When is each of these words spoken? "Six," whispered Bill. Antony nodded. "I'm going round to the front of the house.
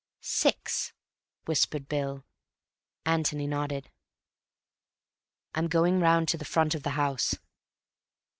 "Six," 0.23 0.93
whispered 1.45 1.87
Bill. 1.87 2.25
Antony 3.05 3.45
nodded. 3.45 3.91
"I'm 5.53 5.67
going 5.67 5.99
round 5.99 6.27
to 6.29 6.39
the 6.39 6.43
front 6.43 6.73
of 6.73 6.81
the 6.81 6.89
house. 6.97 7.35